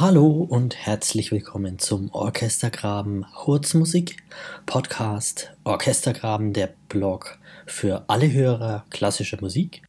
[0.00, 4.16] Hallo und herzlich willkommen zum Orchestergraben Hurzmusik
[4.66, 5.52] Podcast.
[5.62, 9.84] Orchestergraben, der Blog für alle Hörer klassischer Musik.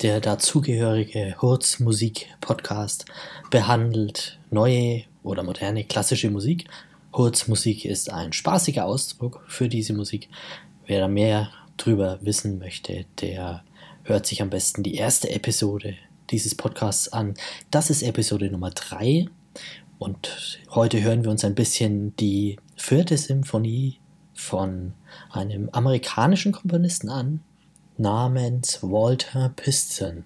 [0.00, 3.04] Der dazugehörige Hurzmusik Podcast
[3.50, 6.64] behandelt neue oder moderne klassische Musik.
[7.12, 10.30] Hurzmusik ist ein spaßiger Ausdruck für diese Musik.
[10.86, 13.62] Wer da mehr drüber wissen möchte, der
[14.04, 15.96] hört sich am besten die erste Episode
[16.30, 17.34] dieses Podcasts an.
[17.70, 19.26] Das ist Episode Nummer 3
[19.98, 23.98] und heute hören wir uns ein bisschen die vierte Symphonie
[24.34, 24.92] von
[25.30, 27.40] einem amerikanischen Komponisten an,
[27.96, 30.24] namens Walter Piston.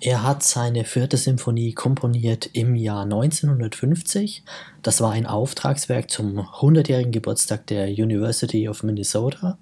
[0.00, 4.44] Er hat seine vierte Symphonie komponiert im Jahr 1950.
[4.82, 9.58] Das war ein Auftragswerk zum 100-jährigen Geburtstag der University of Minnesota.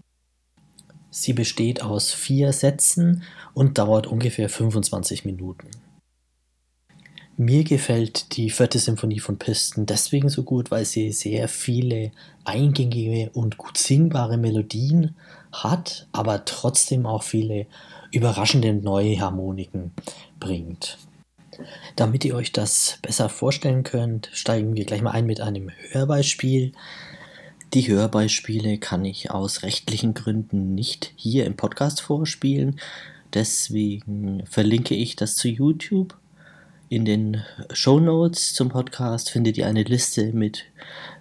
[1.15, 3.23] Sie besteht aus vier Sätzen
[3.53, 5.69] und dauert ungefähr 25 Minuten.
[7.37, 12.12] Mir gefällt die vierte Symphonie von Pisten deswegen so gut, weil sie sehr viele
[12.45, 15.14] eingängige und gut singbare Melodien
[15.53, 17.67] hat, aber trotzdem auch viele
[18.11, 19.92] überraschende neue Harmoniken
[20.41, 20.97] bringt.
[21.95, 26.73] Damit ihr euch das besser vorstellen könnt, steigen wir gleich mal ein mit einem Hörbeispiel.
[27.75, 32.79] Die Hörbeispiele kann ich aus rechtlichen Gründen nicht hier im Podcast vorspielen.
[33.33, 36.14] Deswegen verlinke ich das zu YouTube.
[36.91, 37.42] In den
[37.73, 40.67] Show Notes zum Podcast findet ihr eine Liste mit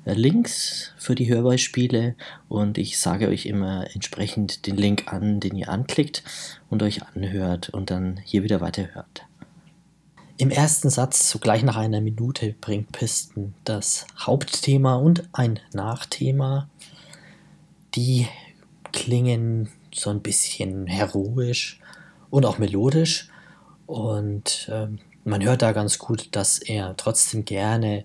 [0.03, 2.15] äh, Links für die Hörbeispiele
[2.49, 6.21] und ich sage euch immer entsprechend den Link an, den ihr anklickt
[6.69, 9.23] und euch anhört und dann hier wieder weiterhört.
[10.41, 16.67] Im ersten Satz, sogleich nach einer Minute, bringt Pisten das Hauptthema und ein Nachthema.
[17.93, 18.27] Die
[18.91, 21.79] klingen so ein bisschen heroisch
[22.31, 23.29] und auch melodisch.
[23.85, 24.87] Und äh,
[25.25, 28.03] man hört da ganz gut, dass er trotzdem gerne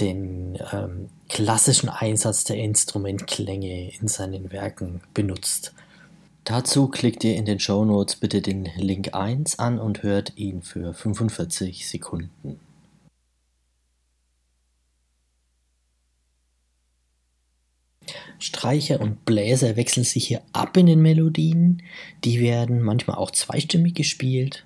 [0.00, 5.72] den ähm, klassischen Einsatz der Instrumentklänge in seinen Werken benutzt.
[6.44, 10.62] Dazu klickt ihr in den Show Notes bitte den Link 1 an und hört ihn
[10.62, 12.58] für 45 Sekunden.
[18.40, 21.82] Streicher und Bläser wechseln sich hier ab in den Melodien.
[22.24, 24.64] Die werden manchmal auch zweistimmig gespielt.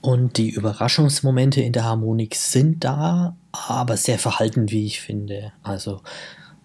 [0.00, 5.52] Und die Überraschungsmomente in der Harmonik sind da, aber sehr verhalten, wie ich finde.
[5.62, 6.02] Also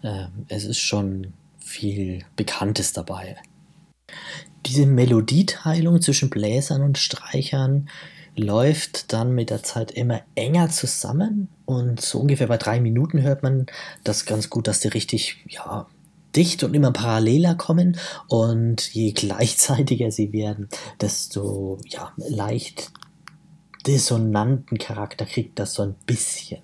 [0.01, 3.37] äh, es ist schon viel Bekanntes dabei.
[4.65, 7.89] Diese Melodieteilung zwischen Bläsern und Streichern
[8.35, 13.43] läuft dann mit der Zeit immer enger zusammen und so ungefähr bei drei Minuten hört
[13.43, 13.67] man
[14.03, 15.87] das ganz gut, dass die richtig ja,
[16.35, 17.97] dicht und immer paralleler kommen
[18.27, 20.69] und je gleichzeitiger sie werden,
[21.01, 22.91] desto ja, leicht
[23.87, 26.59] dissonanten Charakter kriegt das so ein bisschen.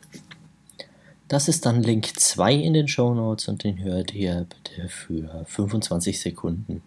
[1.27, 5.43] Das ist dann Link 2 in den Show Notes und den hört ihr bitte für
[5.45, 6.83] 25 Sekunden.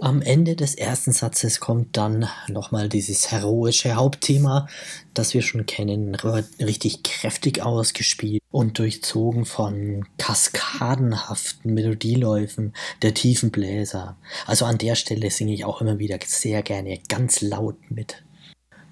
[0.00, 4.68] Am Ende des ersten Satzes kommt dann nochmal dieses heroische Hauptthema,
[5.12, 14.16] das wir schon kennen, richtig kräftig ausgespielt und durchzogen von kaskadenhaften Melodieläufen der tiefen Bläser.
[14.46, 18.22] Also an der Stelle singe ich auch immer wieder sehr gerne ganz laut mit.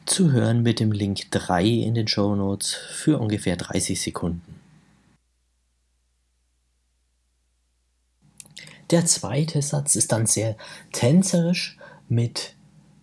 [0.07, 4.66] Zu hören mit dem Link 3 in den Show Notes für ungefähr 30 Sekunden.
[8.91, 10.57] Der zweite Satz ist dann sehr
[10.93, 11.77] tänzerisch
[12.09, 12.55] mit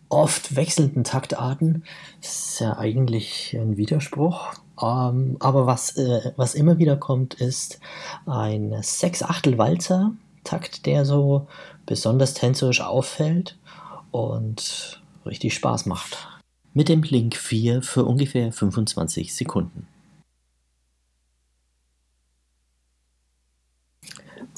[0.09, 1.83] oft wechselnden Taktarten.
[2.21, 4.53] Das ist ja eigentlich ein Widerspruch.
[4.81, 7.79] Ähm, aber was, äh, was immer wieder kommt, ist
[8.25, 11.47] ein Sechs-Achtel-Walzer-Takt, der so
[11.85, 13.57] besonders tänzerisch auffällt
[14.11, 16.27] und richtig Spaß macht.
[16.73, 19.87] Mit dem Link 4 für ungefähr 25 Sekunden.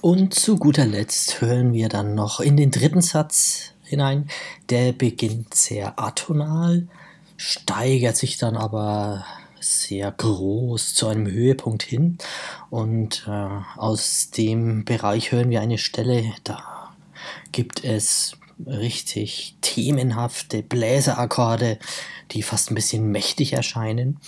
[0.02, 4.30] Und zu guter Letzt hören wir dann noch in den dritten Satz hinein.
[4.70, 6.88] Der beginnt sehr atonal,
[7.38, 9.26] steigert sich dann aber
[9.60, 12.18] sehr groß zu einem Höhepunkt hin.
[12.70, 16.94] Und äh, aus dem Bereich hören wir eine Stelle, da
[17.52, 21.80] gibt es richtig themenhafte Bläserakkorde,
[22.32, 24.20] die fast ein bisschen mächtig erscheinen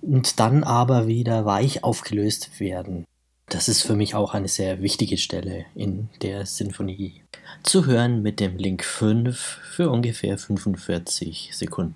[0.00, 3.06] und dann aber wieder weich aufgelöst werden.
[3.54, 7.22] Das ist für mich auch eine sehr wichtige Stelle in der Sinfonie.
[7.62, 11.94] Zu hören mit dem Link 5 für ungefähr 45 Sekunden.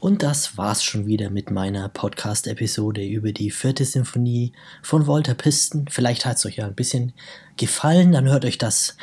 [0.00, 5.86] Und das war's schon wieder mit meiner Podcast-Episode über die vierte Sinfonie von Walter Piston.
[5.88, 7.14] Vielleicht hat's euch ja ein bisschen
[7.56, 8.98] gefallen, dann hört euch das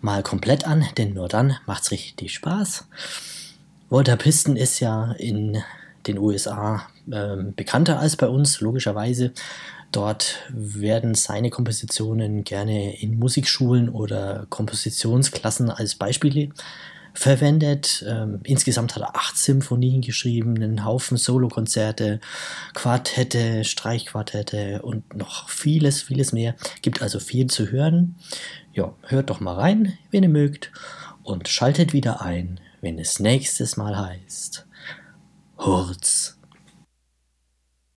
[0.00, 2.88] mal komplett an, denn nur dann macht's richtig Spaß.
[3.90, 5.62] Walter Piston ist ja in
[6.06, 9.32] den USA äh, bekannter als bei uns, logischerweise.
[9.92, 16.50] Dort werden seine Kompositionen gerne in Musikschulen oder Kompositionsklassen als Beispiele
[17.14, 18.04] verwendet.
[18.06, 22.20] Ähm, insgesamt hat er acht Symphonien geschrieben, einen Haufen Solokonzerte,
[22.74, 26.54] Quartette, Streichquartette und noch vieles, vieles mehr.
[26.82, 28.16] Gibt also viel zu hören.
[28.74, 30.72] Ja, hört doch mal rein, wenn ihr mögt,
[31.22, 34.66] und schaltet wieder ein, wenn es nächstes Mal heißt
[35.58, 36.35] Hurz